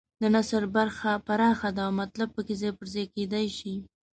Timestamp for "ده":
1.75-1.81